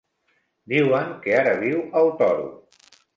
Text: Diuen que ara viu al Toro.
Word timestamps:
Diuen 0.71 1.11
que 1.25 1.35
ara 1.41 1.51
viu 1.65 1.83
al 2.01 2.09
Toro. 2.23 2.49